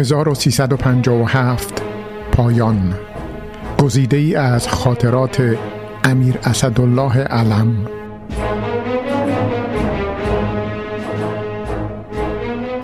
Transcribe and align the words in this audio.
1357 0.00 1.82
پایان. 2.32 2.94
گزیده 3.82 4.16
ای 4.16 4.34
از 4.34 4.68
خاطرات 4.68 5.56
امیر 6.04 6.38
اسدالله 6.44 7.18
علم. 7.18 7.88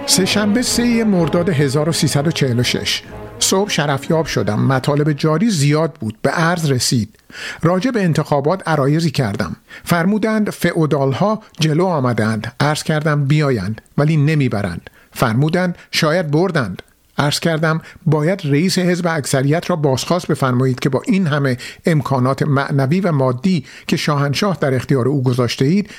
سهشنبه 0.07 0.63
سه 0.63 1.05
مرداد 1.05 1.49
1346 1.49 3.03
صبح 3.39 3.71
شرفیاب 3.71 4.27
شدم. 4.27 4.67
مطالب 4.67 5.13
جاری 5.13 5.51
زیاد 5.51 5.95
بود. 6.01 6.19
به 6.23 6.31
عرض 6.31 6.71
رسید. 6.71 7.19
راجع 7.63 7.91
به 7.91 8.03
انتخابات 8.03 8.69
عرایزی 8.69 9.11
کردم. 9.11 9.57
فرمودند 9.85 10.51
فعودال 10.51 11.13
ها 11.13 11.43
جلو 11.61 11.87
آمدند. 11.87 12.53
عرض 12.61 12.83
کردم 12.83 13.25
بیایند 13.25 13.81
ولی 13.99 14.17
نمی‌برند. 14.17 14.91
فرمودند 15.13 15.79
شاید 15.91 16.31
بردند. 16.31 16.83
عرض 17.19 17.41
کردم 17.41 17.81
باید 18.07 18.41
رئیس 18.45 18.79
حزب 18.79 19.07
اکثریت 19.07 19.71
را 19.71 19.77
بازخواست 19.77 20.27
بفرمایید 20.27 20.81
که 20.81 20.89
با 20.89 21.03
این 21.07 21.27
همه 21.27 21.57
امکانات 21.87 22.43
معنوی 22.43 23.01
و 23.01 23.13
مادی 23.13 23.65
که 23.87 23.97
شاهنشاه 23.97 24.59
در 24.61 24.75
اختیار 24.75 25.09
او 25.09 25.23
گذاشته 25.23 25.65
اید 25.65 25.91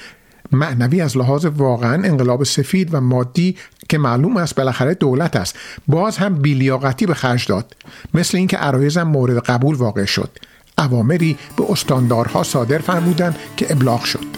معنوی 0.52 1.02
از 1.02 1.18
لحاظ 1.18 1.46
واقعا 1.46 1.94
انقلاب 1.94 2.44
سفید 2.44 2.94
و 2.94 3.02
مادی 3.02 3.56
که 3.90 3.98
معلوم 3.98 4.38
است 4.38 4.56
بالاخره 4.56 4.94
دولت 4.94 5.36
است 5.36 5.56
باز 5.88 6.18
هم 6.18 6.36
بیلیاقتی 6.36 7.06
به 7.06 7.14
خرج 7.14 7.48
داد. 7.48 7.76
مثل 8.14 8.38
اینکه 8.38 8.58
عرایزم 8.58 9.04
مورد 9.04 9.38
قبول 9.38 9.76
واقع 9.76 10.06
شد. 10.06 10.30
اوامری 10.78 11.38
به 11.58 11.64
استاندارها 11.72 12.44
صادر 12.44 12.78
فرمودند 12.78 13.36
که 13.58 13.72
ابلاغ 13.72 14.04
شد. 14.04 14.37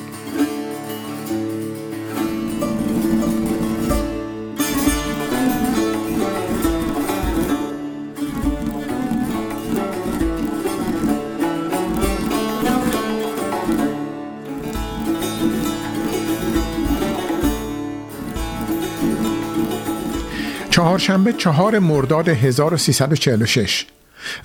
چهارشنبه 21.00 21.34
چهار 21.34 21.80
مرداد 21.80 22.30
1346 22.30 23.86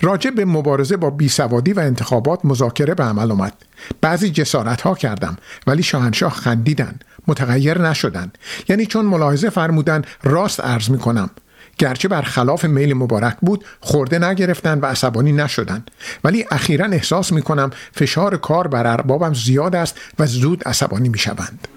راجع 0.01 0.31
به 0.31 0.45
مبارزه 0.45 0.97
با 0.97 1.11
بیسوادی 1.11 1.73
و 1.73 1.81
انتخابات 1.81 2.45
مذاکره 2.45 2.95
به 2.95 3.05
عمل 3.05 3.31
آمد. 3.31 3.53
بعضی 4.01 4.31
جسارت 4.31 4.81
ها 4.81 4.95
کردم 4.95 5.37
ولی 5.67 5.83
شاهنشاه 5.83 6.33
خندیدن 6.33 6.99
متغیر 7.29 7.79
نشدن 7.79 8.33
یعنی 8.69 8.87
چون 8.87 9.05
ملاحظه 9.05 9.51
فرمودن 9.51 10.03
راست 10.23 10.61
عرض 10.61 10.91
می 10.91 10.99
کنم 10.99 11.31
گرچه 11.79 12.09
برخلاف 12.09 12.65
میل 12.65 12.95
مبارک 12.95 13.37
بود 13.41 13.65
خورده 13.81 14.19
نگرفتن 14.19 14.79
و 14.79 14.87
عصبانی 14.87 15.33
نشدن 15.33 15.85
ولی 16.25 16.47
اخیرا 16.51 16.87
احساس 16.87 17.33
می 17.33 17.43
کنم 17.43 17.71
فشار 17.93 18.37
کار 18.37 18.69
بر 18.69 18.87
اربابم 18.87 19.35
زیاد 19.35 19.77
است 19.77 19.97
و 20.19 20.27
زود 20.27 20.65
عصبانی 20.65 21.09
می 21.09 21.19
شوند. 21.19 21.69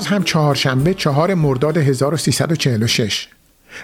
باز 0.00 0.06
هم 0.06 0.22
چهارشنبه 0.22 0.94
چهار 0.94 1.34
مرداد 1.34 1.76
1346 1.76 3.28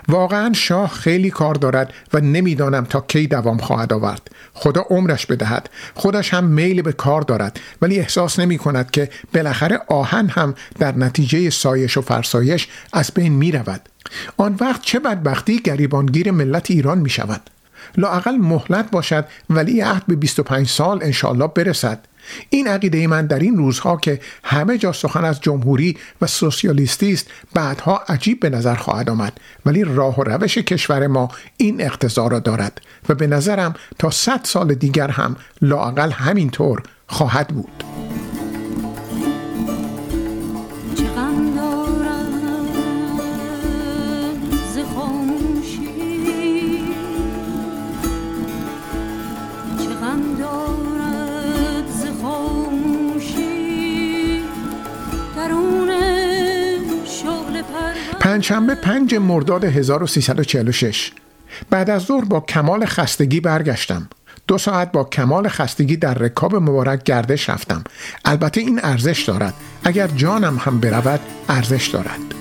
واقعا 0.08 0.52
شاه 0.52 0.90
خیلی 0.90 1.30
کار 1.30 1.54
دارد 1.54 1.92
و 2.12 2.20
نمی‌دانم 2.20 2.84
تا 2.84 3.00
کی 3.00 3.26
دوام 3.26 3.58
خواهد 3.58 3.92
آورد. 3.92 4.28
خدا 4.54 4.80
عمرش 4.90 5.26
بدهد. 5.26 5.70
خودش 5.94 6.34
هم 6.34 6.44
میل 6.44 6.82
به 6.82 6.92
کار 6.92 7.22
دارد 7.22 7.60
ولی 7.82 7.98
احساس 7.98 8.38
نمی 8.38 8.58
کند 8.58 8.90
که 8.90 9.10
بالاخره 9.34 9.80
آهن 9.88 10.28
هم 10.28 10.54
در 10.78 10.98
نتیجه 10.98 11.50
سایش 11.50 11.96
و 11.96 12.00
فرسایش 12.00 12.68
از 12.92 13.10
بین 13.14 13.32
می 13.32 13.52
رود 13.52 13.80
آن 14.36 14.56
وقت 14.60 14.82
چه 14.82 14.98
بدبختی 14.98 15.58
گریبانگیر 15.58 16.30
ملت 16.30 16.70
ایران 16.70 16.98
می 16.98 17.10
شود 17.10 17.50
لاقل 17.96 18.36
مهلت 18.36 18.90
باشد 18.90 19.24
ولی 19.50 19.80
عهد 19.80 20.02
به 20.08 20.16
25 20.16 20.68
سال 20.68 20.98
انشالله 21.02 21.46
برسد. 21.46 21.98
این 22.50 22.68
عقیده 22.68 23.06
من 23.06 23.26
در 23.26 23.38
این 23.38 23.56
روزها 23.56 23.96
که 23.96 24.20
همه 24.44 24.78
جا 24.78 24.92
سخن 24.92 25.24
از 25.24 25.40
جمهوری 25.40 25.96
و 26.20 26.26
سوسیالیستی 26.26 27.12
است 27.12 27.30
بعدها 27.54 28.02
عجیب 28.08 28.40
به 28.40 28.50
نظر 28.50 28.74
خواهد 28.74 29.10
آمد. 29.10 29.40
ولی 29.66 29.84
راه 29.84 30.18
و 30.18 30.22
روش 30.22 30.58
کشور 30.58 31.06
ما 31.06 31.28
این 31.56 31.82
اقتضا 31.82 32.26
را 32.26 32.38
دارد 32.38 32.80
و 33.08 33.14
به 33.14 33.26
نظرم 33.26 33.74
تا 33.98 34.10
صد 34.10 34.40
سال 34.42 34.74
دیگر 34.74 35.08
هم 35.08 35.36
لاقل 35.62 36.10
همینطور 36.10 36.82
خواهد 37.06 37.48
بود. 37.48 38.05
پنجشنبه 58.46 58.74
پنج 58.74 59.14
مرداد 59.14 59.64
1346 59.64 61.12
بعد 61.70 61.90
از 61.90 62.02
ظهر 62.02 62.24
با 62.24 62.40
کمال 62.40 62.86
خستگی 62.86 63.40
برگشتم. 63.40 64.08
دو 64.46 64.58
ساعت 64.58 64.92
با 64.92 65.04
کمال 65.04 65.48
خستگی 65.48 65.96
در 65.96 66.14
رکاب 66.14 66.56
مبارک 66.56 67.02
گردش 67.02 67.50
رفتم. 67.50 67.84
البته 68.24 68.60
این 68.60 68.80
ارزش 68.82 69.22
دارد. 69.22 69.54
اگر 69.84 70.06
جانم 70.06 70.56
هم 70.56 70.80
برود 70.80 71.20
ارزش 71.48 71.86
دارد. 71.86 72.35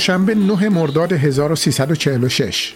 دوشنبه 0.00 0.34
9 0.34 0.68
مرداد 0.68 1.12
1346 1.12 2.74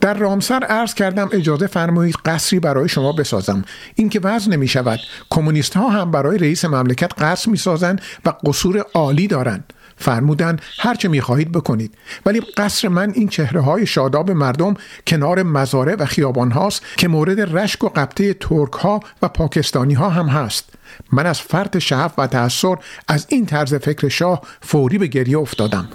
در 0.00 0.14
رامسر 0.14 0.64
عرض 0.64 0.94
کردم 0.94 1.28
اجازه 1.32 1.66
فرمایید 1.66 2.14
قصری 2.24 2.60
برای 2.60 2.88
شما 2.88 3.12
بسازم. 3.12 3.64
این 3.94 4.08
که 4.08 4.20
وضع 4.20 4.50
نمی 4.50 4.68
شود 4.68 4.98
کمونیست 5.30 5.74
ها 5.74 5.88
هم 5.88 6.10
برای 6.10 6.38
رئیس 6.38 6.64
مملکت 6.64 7.12
قصر 7.18 7.50
می 7.50 7.56
سازند 7.56 8.00
و 8.24 8.32
قصور 8.46 8.84
عالی 8.94 9.26
دارند. 9.26 9.72
فرمودن 9.96 10.56
هرچه 10.78 11.08
می 11.08 11.20
خواهید 11.20 11.52
بکنید. 11.52 11.94
ولی 12.26 12.40
قصر 12.40 12.88
من 12.88 13.12
این 13.14 13.28
چهره 13.28 13.60
های 13.60 13.86
شاداب 13.86 14.30
مردم 14.30 14.74
کنار 15.06 15.42
مزاره 15.42 15.94
و 15.94 16.04
خیابان 16.04 16.50
هاست 16.50 16.82
که 16.96 17.08
مورد 17.08 17.56
رشک 17.58 17.84
و 17.84 17.88
قبطه 17.88 18.34
ترک 18.34 18.72
ها 18.72 19.00
و 19.22 19.28
پاکستانی 19.28 19.94
ها 19.94 20.10
هم 20.10 20.26
هست. 20.26 20.68
من 21.12 21.26
از 21.26 21.40
فرط 21.40 21.78
شهف 21.78 22.14
و 22.18 22.26
تأثیر 22.26 22.76
از 23.08 23.26
این 23.28 23.46
طرز 23.46 23.74
فکر 23.74 24.08
شاه 24.08 24.42
فوری 24.60 24.98
به 24.98 25.06
گریه 25.06 25.38
افتادم. 25.38 25.88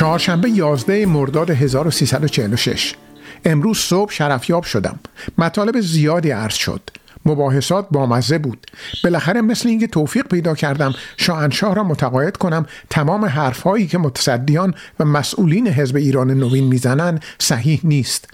چهارشنبه 0.00 0.50
11 0.50 1.06
مرداد 1.06 1.50
1346 1.50 2.94
امروز 3.44 3.78
صبح 3.78 4.12
شرفیاب 4.12 4.64
شدم. 4.64 4.98
مطالب 5.38 5.80
زیادی 5.80 6.30
عرض 6.30 6.54
شد. 6.54 6.90
مباحثات 7.24 7.86
بامزه 7.90 8.38
بود. 8.38 8.66
بالاخره 9.04 9.40
مثل 9.40 9.68
اینکه 9.68 9.86
توفیق 9.86 10.26
پیدا 10.26 10.54
کردم 10.54 10.94
شاهنشاه 11.16 11.74
را 11.74 11.84
متقاعد 11.84 12.36
کنم 12.36 12.66
تمام 12.90 13.24
حرفهایی 13.24 13.86
که 13.86 13.98
متصدیان 13.98 14.74
و 15.00 15.04
مسئولین 15.04 15.68
حزب 15.68 15.96
ایران 15.96 16.30
نوین 16.30 16.64
می‌زنند 16.64 17.24
صحیح 17.38 17.80
نیست. 17.84 18.28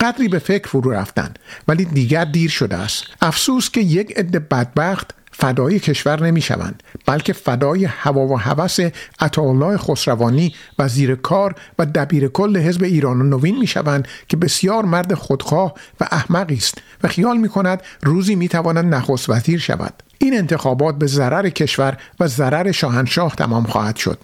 قدری 0.00 0.28
به 0.28 0.38
فکر 0.38 0.68
فرو 0.68 0.90
رفتن 0.90 1.34
ولی 1.68 1.84
دیگر 1.84 2.24
دیر 2.24 2.50
شده 2.50 2.76
است. 2.76 3.04
افسوس 3.20 3.70
که 3.70 3.80
یک 3.80 4.18
عده 4.18 4.38
بدبخت 4.38 5.14
فدای 5.32 5.78
کشور 5.78 6.26
نمی 6.26 6.40
شوند 6.40 6.82
بلکه 7.06 7.32
فدای 7.32 7.84
هوا 7.84 8.26
و 8.26 8.38
هوس 8.38 8.78
عطاالله 9.20 9.76
خسروانی 9.76 10.54
وزیر 10.78 11.14
کار 11.14 11.54
و 11.78 11.86
دبیر 11.86 12.28
کل 12.28 12.56
حزب 12.56 12.82
ایران 12.82 13.20
و 13.20 13.24
نوین 13.24 13.58
می 13.58 13.66
شوند 13.66 14.08
که 14.28 14.36
بسیار 14.36 14.84
مرد 14.84 15.14
خودخواه 15.14 15.74
و 16.00 16.06
احمقی 16.10 16.54
است 16.54 16.78
و 17.04 17.08
خیال 17.08 17.36
می 17.36 17.48
کند 17.48 17.82
روزی 18.02 18.34
می 18.34 18.48
تواند 18.48 18.94
نخست 18.94 19.30
وزیر 19.30 19.58
شود. 19.58 20.02
این 20.18 20.38
انتخابات 20.38 20.98
به 20.98 21.06
ضرر 21.06 21.48
کشور 21.48 21.96
و 22.20 22.26
ضرر 22.26 22.72
شاهنشاه 22.72 23.36
تمام 23.36 23.64
خواهد 23.64 23.96
شد. 23.96 24.18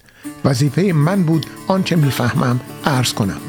وظیفه 0.44 0.92
من 0.92 1.22
بود 1.22 1.46
آنچه 1.68 1.96
می‌فهمم 1.96 2.60
عرض 2.84 3.12
کنم. 3.12 3.47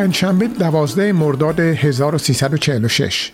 پنجشنبه 0.00 0.48
دوازده 0.48 1.12
مرداد 1.12 1.60
1346 1.60 3.32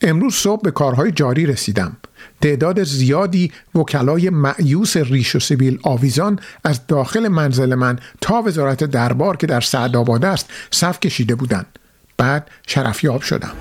امروز 0.00 0.34
صبح 0.34 0.62
به 0.62 0.70
کارهای 0.70 1.12
جاری 1.12 1.46
رسیدم. 1.46 1.96
تعداد 2.40 2.82
زیادی 2.82 3.52
وکلای 3.74 4.30
معیوس 4.30 4.96
ریش 4.96 5.36
و 5.36 5.38
سبیل 5.38 5.78
آویزان 5.82 6.38
از 6.64 6.86
داخل 6.86 7.28
منزل 7.28 7.74
من 7.74 7.98
تا 8.20 8.42
وزارت 8.42 8.84
دربار 8.84 9.36
که 9.36 9.46
در 9.46 9.60
سعدآباد 9.60 10.24
است 10.24 10.50
صف 10.70 11.00
کشیده 11.00 11.34
بودند. 11.34 11.78
بعد 12.16 12.50
شرفیاب 12.66 13.22
شدم. 13.22 13.52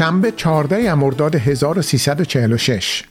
شنبه 0.00 0.30
14 0.30 0.94
مرداد 0.94 1.34
1346 1.34 3.04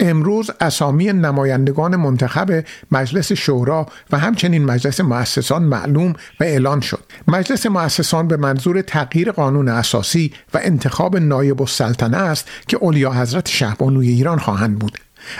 امروز 0.00 0.50
اسامی 0.60 1.12
نمایندگان 1.12 1.96
منتخب 1.96 2.64
مجلس 2.90 3.32
شورا 3.32 3.86
و 4.10 4.18
همچنین 4.18 4.64
مجلس 4.64 5.00
مؤسسان 5.00 5.62
معلوم 5.62 6.12
و 6.40 6.44
اعلان 6.44 6.80
شد. 6.80 7.04
مجلس 7.28 7.66
مؤسسان 7.66 8.28
به 8.28 8.36
منظور 8.36 8.82
تغییر 8.82 9.32
قانون 9.32 9.68
اساسی 9.68 10.32
و 10.54 10.60
انتخاب 10.62 11.16
نایب 11.16 11.60
السلطنه 11.60 12.16
است 12.16 12.48
که 12.66 12.76
اولیا 12.76 13.12
حضرت 13.12 13.48
شهبانوی 13.48 14.08
ایران 14.08 14.38
خواهند 14.38 14.78
بود. 14.78 14.98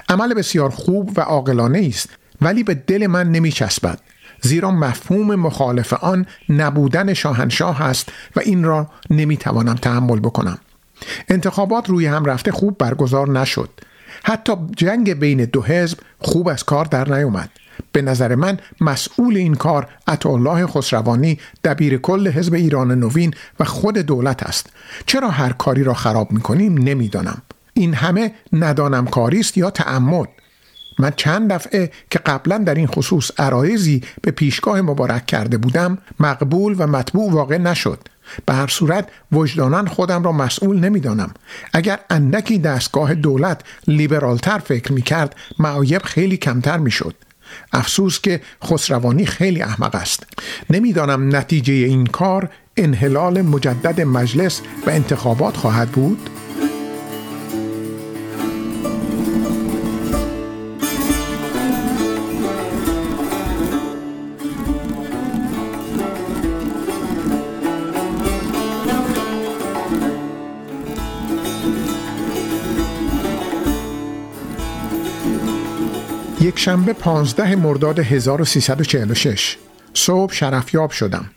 عمل 0.08 0.34
بسیار 0.34 0.70
خوب 0.70 1.12
و 1.17 1.20
عاقلانه 1.20 1.84
است 1.88 2.08
ولی 2.43 2.62
به 2.62 2.75
دل 2.75 3.06
من 3.06 3.32
نمی 3.32 3.52
چسبد 3.52 3.99
زیرا 4.43 4.70
مفهوم 4.70 5.34
مخالف 5.34 5.93
آن 5.93 6.26
نبودن 6.49 7.14
شاهنشاه 7.14 7.82
است 7.82 8.08
و 8.37 8.41
این 8.41 8.64
را 8.64 8.91
نمی 9.11 9.37
توانم 9.37 9.75
تحمل 9.75 10.20
بکنم. 10.20 10.58
انتخابات 11.28 11.88
روی 11.88 12.06
هم 12.06 12.25
رفته 12.25 12.52
خوب 12.52 12.78
برگزار 12.78 13.31
نشد. 13.31 13.70
حتی 14.25 14.52
جنگ 14.76 15.14
بین 15.14 15.44
دو 15.44 15.62
حزب 15.62 15.99
خوب 16.19 16.49
از 16.49 16.64
کار 16.64 16.84
در 16.84 17.16
نیومد. 17.16 17.50
به 17.93 18.02
نظر 18.02 18.34
من 18.34 18.58
مسئول 18.81 19.37
این 19.37 19.55
کار 19.55 19.88
الله 20.25 20.66
خسروانی 20.66 21.38
دبیر 21.64 21.99
کل 21.99 22.28
حزب 22.28 22.55
ایران 22.55 22.90
نوین 22.90 23.34
و 23.60 23.64
خود 23.64 23.99
دولت 23.99 24.43
است. 24.43 24.70
چرا 25.06 25.31
هر 25.31 25.52
کاری 25.52 25.84
را 25.84 25.94
خراب 25.94 26.32
می‌کنیم 26.32 26.78
نمی‌دانم. 26.78 27.43
این 27.75 27.94
همه 27.94 28.32
ندانم 28.52 29.06
کاری 29.06 29.40
است 29.40 29.58
یا 29.58 29.70
تعمد 29.70 30.28
من 30.99 31.12
چند 31.16 31.52
دفعه 31.52 31.90
که 32.10 32.19
قبلا 32.19 32.58
در 32.58 32.75
این 32.75 32.87
خصوص 32.87 33.31
عرایزی 33.38 34.02
به 34.22 34.31
پیشگاه 34.31 34.81
مبارک 34.81 35.26
کرده 35.26 35.58
بودم 35.58 35.99
مقبول 36.20 36.75
و 36.78 36.87
مطبوع 36.87 37.32
واقع 37.32 37.58
نشد. 37.58 37.99
به 38.47 38.55
هر 38.55 38.67
صورت 38.67 39.09
وجدانان 39.33 39.89
خودم 39.89 40.23
را 40.23 40.33
مسئول 40.33 40.79
نمی‌دانم. 40.79 41.31
اگر 41.73 41.99
اندکی 42.11 42.59
دستگاه 42.59 43.15
دولت 43.15 43.61
لیبرالتر 43.87 44.59
فکر 44.59 44.93
می 44.93 45.03
کرد 45.03 45.37
معایب 45.59 46.03
خیلی 46.03 46.37
کمتر 46.37 46.79
می 46.79 46.91
شد 46.91 47.15
افسوس 47.73 48.21
که 48.21 48.41
خسروانی 48.65 49.27
خیلی 49.27 49.63
احمق 49.63 49.95
است. 49.95 50.27
نمی‌دانم 50.71 51.37
نتیجه 51.37 51.73
این 51.73 52.07
کار 52.07 52.51
انحلال 52.77 53.43
مجدد 53.43 54.01
مجلس 54.01 54.61
و 54.87 54.91
انتخابات 54.91 55.57
خواهد 55.57 55.89
بود. 55.89 56.31
یک 76.49 76.59
شنبه 76.59 76.93
15 76.93 77.56
مرداد 77.56 77.99
1346 77.99 79.56
صبح 79.95 80.33
شرفیاب 80.33 80.91
شدم. 80.91 81.31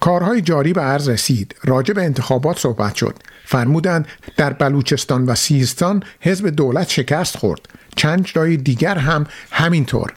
کارهای 0.00 0.40
جاری 0.40 0.72
به 0.72 0.80
عرض 0.80 1.08
رسید. 1.08 1.54
راجع 1.64 1.94
به 1.94 2.04
انتخابات 2.04 2.58
صحبت 2.58 2.94
شد. 2.94 3.14
فرمودند 3.44 4.06
در 4.36 4.52
بلوچستان 4.52 5.26
و 5.26 5.34
سیستان 5.34 6.02
حزب 6.20 6.48
دولت 6.48 6.88
شکست 6.88 7.36
خورد. 7.36 7.60
چند 7.96 8.24
جای 8.24 8.56
دیگر 8.56 8.98
هم 8.98 9.26
همینطور. 9.50 10.12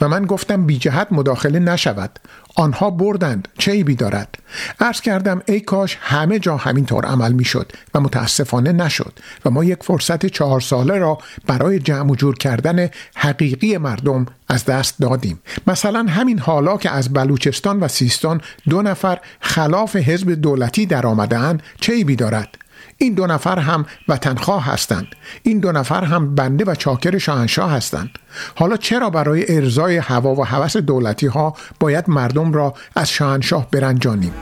و 0.00 0.08
من 0.08 0.24
گفتم 0.26 0.66
بی 0.66 0.78
جهت 0.78 1.08
مداخله 1.10 1.58
نشود. 1.58 2.18
آنها 2.56 2.90
بردند 2.90 3.48
چه 3.58 3.72
ایبی 3.72 3.94
دارد؟ 3.94 4.38
عرض 4.80 5.00
کردم 5.00 5.42
ای 5.46 5.60
کاش 5.60 5.98
همه 6.00 6.38
جا 6.38 6.56
همینطور 6.56 7.04
عمل 7.06 7.32
می‌شد 7.32 7.72
و 7.94 8.00
متاسفانه 8.00 8.72
نشد 8.72 9.12
و 9.44 9.50
ما 9.50 9.64
یک 9.64 9.82
فرصت 9.82 10.26
چهار 10.26 10.60
ساله 10.60 10.98
را 10.98 11.18
برای 11.46 11.78
جمع 11.78 12.10
و 12.10 12.14
جور 12.14 12.34
کردن 12.34 12.88
حقیقی 13.16 13.78
مردم 13.78 14.26
از 14.48 14.64
دست 14.64 14.94
دادیم. 15.00 15.40
مثلا 15.66 16.06
همین 16.08 16.38
حالا 16.38 16.76
که 16.76 16.90
از 16.90 17.12
بلوچستان 17.12 17.80
و 17.80 17.88
سیستان 17.88 18.40
دو 18.68 18.82
نفر 18.82 19.18
خلاف 19.40 19.96
حزب 19.96 20.30
دولتی 20.30 20.86
در 20.86 21.06
آمدن 21.06 21.58
چه 21.80 21.92
ایبی 21.92 22.16
دارد؟ 22.16 22.48
این 22.98 23.14
دو 23.14 23.26
نفر 23.26 23.58
هم 23.58 23.86
وطنخواه 24.08 24.64
هستند. 24.64 25.06
این 25.42 25.60
دو 25.60 25.72
نفر 25.72 26.04
هم 26.04 26.34
بنده 26.34 26.64
و 26.64 26.74
چاکر 26.74 27.18
شاهنشاه 27.18 27.70
هستند. 27.70 28.10
حالا 28.54 28.76
چرا 28.76 29.10
برای 29.10 29.56
ارزای 29.56 29.96
هوا 29.96 30.34
و 30.34 30.46
هوس 30.46 30.76
دولتی 30.76 31.26
ها 31.26 31.54
باید 31.80 32.10
مردم 32.10 32.52
را 32.52 32.74
از 32.96 33.10
شاهنشاه 33.10 33.70
برنجانیم؟ 33.70 34.32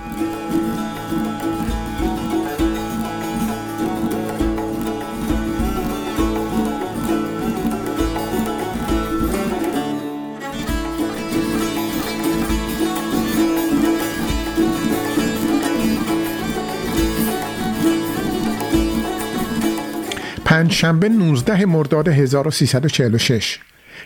پنجشنبه 20.55 21.09
19 21.09 21.67
مرداد 21.67 22.09
1346 22.09 23.59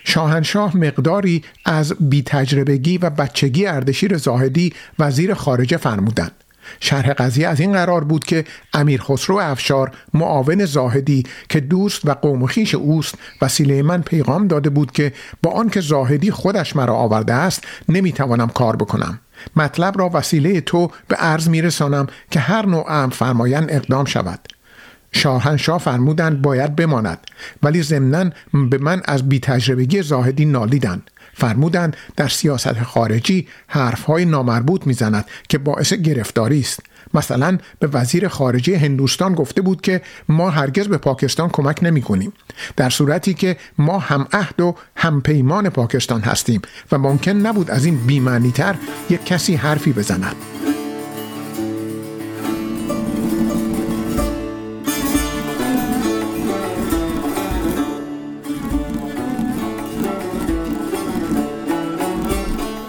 شاهنشاه 0.05 0.77
مقداری 0.77 1.45
از 1.65 1.95
بیتجربگی 2.01 2.99
و 2.99 3.11
بچگی 3.11 3.67
اردشیر 3.67 4.17
زاهدی 4.17 4.73
وزیر 4.99 5.35
خارجه 5.35 5.77
فرمودند. 5.77 6.33
شرح 6.81 7.13
قضیه 7.13 7.49
از 7.49 7.61
این 7.61 7.73
قرار 7.73 8.05
بود 8.05 8.25
که 8.25 8.45
امیر 8.73 9.01
خسرو 9.01 9.37
افشار 9.37 9.91
معاون 10.15 10.65
زاهدی 10.65 11.23
که 11.49 11.61
دوست 11.61 12.09
و 12.09 12.15
قوم 12.15 12.47
خیش 12.47 12.75
اوست 12.75 13.15
وسیله 13.43 13.83
من 13.83 14.03
پیغام 14.03 14.49
داده 14.49 14.71
بود 14.71 14.93
که 14.93 15.13
با 15.43 15.51
آنکه 15.51 15.81
زاهدی 15.81 16.31
خودش 16.31 16.77
مرا 16.77 16.95
آورده 16.95 17.35
است 17.35 17.65
نمی‌توانم 17.89 18.49
کار 18.49 18.77
بکنم. 18.77 19.21
مطلب 19.57 19.99
را 19.99 20.11
وسیله 20.15 20.61
تو 20.61 20.91
به 21.09 21.17
عرض 21.17 21.49
میرسانم 21.49 22.07
که 22.31 22.41
هر 22.41 22.67
نوع 22.67 22.93
ام 22.93 23.11
فرمایان 23.11 23.67
اقدام 23.71 24.05
شود. 24.05 24.58
شاهنشاه 25.13 25.79
فرمودند 25.79 26.43
باید 26.43 26.77
بماند 26.77 27.19
ولی 27.63 27.83
ضمنا 27.83 28.31
به 28.71 28.79
من 28.79 29.03
از 29.05 29.29
بیتجربگی 29.29 30.03
زاهدی 30.03 30.45
نالیدند. 30.45 31.11
فرمودند 31.35 31.97
در 32.17 32.29
سیاست 32.29 32.83
خارجی 32.83 33.49
حرفهای 33.67 34.25
نامربوط 34.25 34.87
می‌زند 34.87 35.25
که 35.49 35.59
باعث 35.59 35.93
گرفتاری 35.93 36.61
است. 36.61 36.81
مثلا 37.15 37.59
به 37.79 37.87
وزیر 37.87 38.29
خارجه 38.29 38.79
هندوستان 38.79 39.35
گفته 39.35 39.63
بود 39.63 39.81
که 39.81 40.03
ما 40.29 40.51
هرگز 40.51 40.89
به 40.89 40.99
پاکستان 40.99 41.49
کمک 41.49 41.79
نمی 41.83 42.03
کنیم 42.03 42.33
در 42.77 42.91
صورتی 42.91 43.35
که 43.35 43.57
ما 43.79 43.99
هم 43.99 44.27
عهد 44.33 44.61
و 44.61 44.75
هم 44.97 45.21
پیمان 45.21 45.69
پاکستان 45.69 46.21
هستیم 46.21 46.63
و 46.93 46.99
ممکن 46.99 47.33
نبود 47.33 47.71
از 47.71 47.85
این 47.85 48.07
بیمعنی 48.07 48.51
تر 48.51 48.77
یک 49.11 49.25
کسی 49.25 49.55
حرفی 49.55 49.93
بزند. 49.93 50.37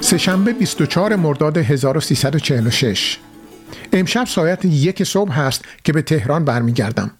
سهشنبه 0.09 0.53
24 0.53 1.15
مرداد 1.15 1.57
1346 1.57 3.17
امشب 3.93 4.23
ساعت 4.27 4.65
یک 4.65 5.03
صبح 5.03 5.33
هست 5.33 5.65
که 5.83 5.93
به 5.93 6.01
تهران 6.01 6.45
برمیگردم. 6.45 7.11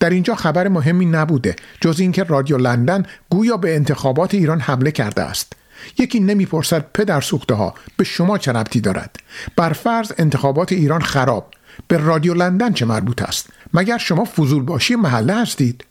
در 0.00 0.10
اینجا 0.10 0.34
خبر 0.34 0.68
مهمی 0.68 1.06
نبوده 1.06 1.56
جز 1.80 2.00
اینکه 2.00 2.22
رادیو 2.22 2.56
لندن 2.56 3.02
گویا 3.30 3.56
به 3.56 3.74
انتخابات 3.74 4.34
ایران 4.34 4.60
حمله 4.60 4.90
کرده 4.90 5.22
است. 5.22 5.52
یکی 5.98 6.20
نمی‌پرسد 6.20 6.86
پدر 6.94 7.20
سوخته 7.20 7.54
ها 7.54 7.74
به 7.96 8.04
شما 8.04 8.38
چه 8.38 8.52
ربطی 8.52 8.80
دارد؟ 8.80 9.16
بر 9.56 9.72
فرض 9.72 10.12
انتخابات 10.18 10.72
ایران 10.72 11.00
خراب. 11.00 11.50
به 11.88 11.96
رادیو 11.96 12.34
لندن 12.34 12.72
چه 12.72 12.84
مربوط 12.84 13.22
است؟ 13.22 13.46
مگر 13.74 13.98
شما 13.98 14.24
فضول 14.24 14.62
باشی 14.62 14.94
محله 14.94 15.34
هستید؟ 15.34 15.84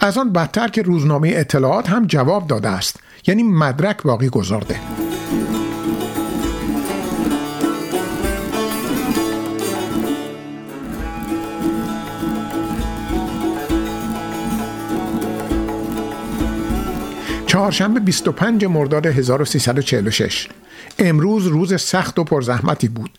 از 0.00 0.18
آن 0.18 0.32
بدتر 0.32 0.68
که 0.68 0.82
روزنامه 0.82 1.32
اطلاعات 1.34 1.90
هم 1.90 2.06
جواب 2.06 2.46
داده 2.46 2.68
است 2.68 3.00
یعنی 3.26 3.42
مدرک 3.42 4.02
باقی 4.02 4.28
گذارده. 4.28 4.80
چهارشنبه 17.54 18.00
25 18.00 18.64
مرداد 18.64 19.06
1346 19.06 20.48
امروز 20.98 21.46
روز 21.46 21.80
سخت 21.80 22.18
و 22.18 22.24
پرزحمتی 22.24 22.88
بود. 22.88 23.10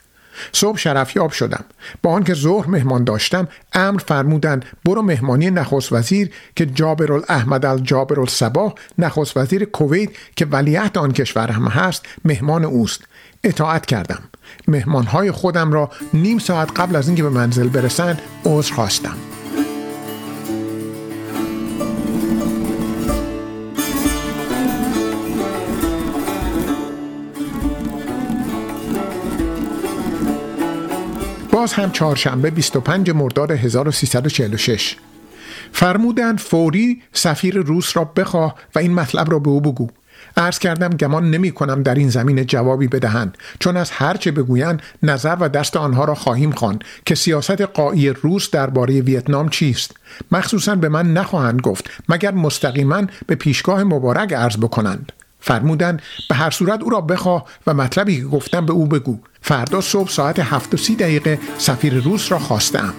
صبح 0.52 0.78
شرفیاب 0.78 1.32
شدم. 1.32 1.64
با 2.04 2.12
آنکه 2.12 2.34
ظهر 2.34 2.68
مهمان 2.68 3.04
داشتم 3.04 3.48
امر 3.74 4.00
فرمودند 4.00 4.66
برو 4.86 5.02
مهمانی 5.02 5.52
نخست 5.52 5.94
وزیر 5.94 6.32
که 6.56 6.66
جابر 6.66 7.14
الاحمد 7.14 7.66
الجابر 7.66 8.20
الصباح 8.20 8.74
نخست 8.98 9.38
وزیر 9.38 9.66
کویت 9.66 10.10
که 10.36 10.46
ولیعت 10.46 10.98
آن 10.98 11.12
کشور 11.12 11.52
هم 11.52 11.68
هست 11.68 12.06
مهمان 12.26 12.66
اوست. 12.66 13.04
اطاعت 13.44 13.86
کردم. 13.86 14.24
مهمانهای 14.68 15.32
خودم 15.32 15.72
را 15.72 15.92
نیم 16.14 16.40
ساعت 16.40 16.80
قبل 16.80 16.96
از 16.96 17.08
اینکه 17.08 17.24
به 17.24 17.30
منزل 17.30 17.68
برسند 17.68 18.22
عذر 18.46 18.74
خواستم. 18.74 19.35
باز 31.66 31.74
هم 31.74 31.92
چهارشنبه 31.92 32.50
25 32.50 33.12
مرداد 33.12 33.52
1346 33.52 34.96
فرمودند 35.72 36.40
فوری 36.40 37.02
سفیر 37.14 37.58
روس 37.58 37.98
را 37.98 38.04
بخواه 38.04 38.56
و 38.76 38.80
این 38.80 38.94
مطلب 38.94 39.32
را 39.32 39.40
به 39.40 39.50
او 39.50 39.62
بگو. 39.62 39.88
عرض 40.38 40.60
کردم 40.60 40.90
گمان 40.90 41.32
نمی 41.32 41.52
کنم 41.52 41.84
در 41.84 41.96
این 41.96 42.10
زمین 42.10 42.46
جوابی 42.46 42.88
بدهند 42.88 43.38
چون 43.60 43.78
از 43.78 43.92
هرچه 43.92 44.32
بگویند 44.32 44.82
نظر 45.04 45.38
و 45.40 45.50
دست 45.50 45.78
آنها 45.78 46.06
را 46.06 46.16
خواهیم 46.16 46.52
خواند 46.52 46.84
که 47.06 47.16
سیاست 47.16 47.62
قایی 47.62 48.10
روس 48.10 48.50
درباره 48.50 49.02
ویتنام 49.02 49.50
چیست. 49.50 49.92
مخصوصا 50.32 50.76
به 50.76 50.90
من 50.90 51.14
نخواهند 51.14 51.62
گفت 51.62 51.90
مگر 52.10 52.32
مستقیما 52.32 53.04
به 53.28 53.36
پیشگاه 53.36 53.84
مبارک 53.84 54.34
عرض 54.34 54.58
بکنند. 54.58 55.12
فرمودند 55.46 56.02
به 56.30 56.36
هر 56.36 56.50
صورت 56.50 56.82
او 56.82 56.90
را 56.90 57.02
بخواه 57.02 57.46
و 57.68 57.74
مطلبی 57.74 58.18
که 58.18 58.24
گفتم 58.24 58.66
به 58.66 58.74
او 58.74 58.86
بگو. 58.86 59.20
فردا 59.42 59.82
صبح 59.82 60.10
ساعت 60.10 60.40
هفت 60.40 60.74
و 60.74 60.78
سی 60.78 60.96
دقیقه 60.96 61.40
سفیر 61.58 61.94
روس 61.94 62.32
را 62.32 62.40
خواستم. 62.40 62.94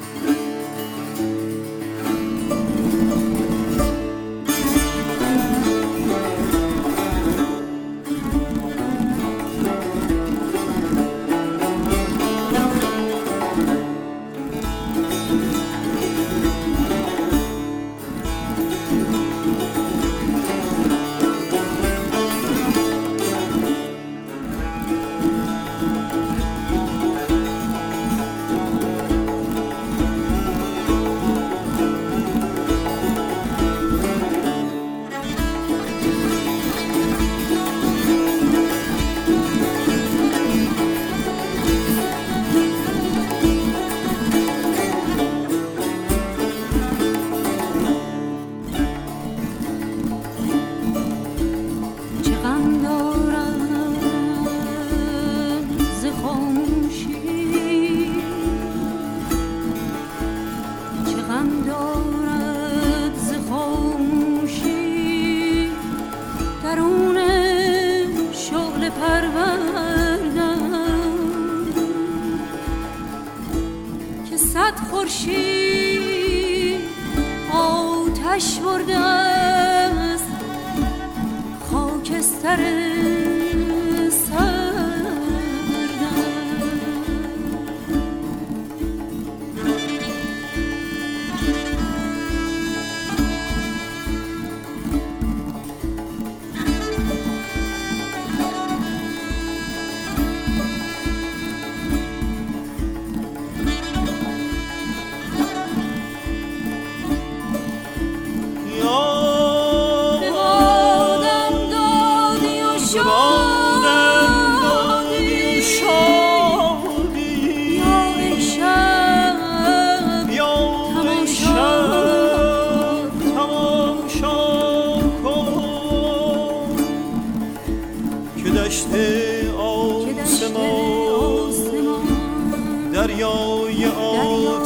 دریای 133.06 133.86
آب 133.86 134.65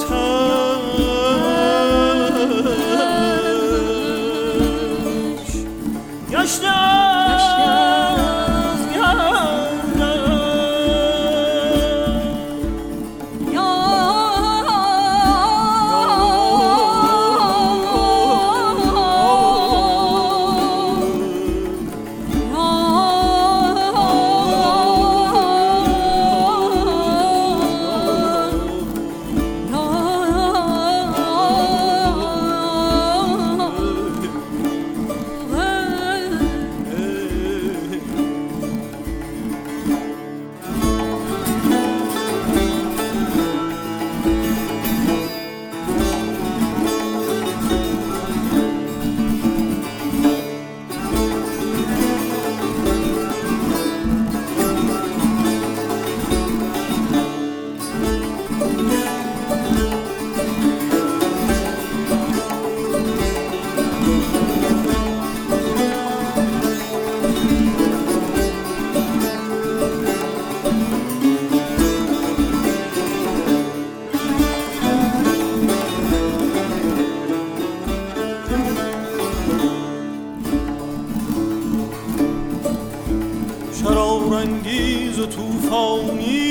انگیز 84.50 85.18
و 85.18 85.26
توفانی 85.26 86.50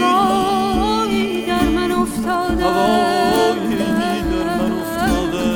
هوایی 0.00 1.46
در 1.46 1.68
من 1.68 1.92
افتاده. 1.92 2.64
هوایی 2.64 3.76
در 3.76 4.22
من 4.22 4.72
افتاده. 4.72 5.48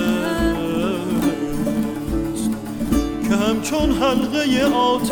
که 3.29 3.37
همچون 3.37 3.93
حلقه 3.93 4.65
آتش 4.75 5.11